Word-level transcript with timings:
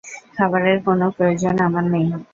খাবারের 0.35 0.77
কোন 0.85 0.99
প্রয়োজন 1.15 1.55
আমার 1.67 1.85
নেই। 1.93 2.07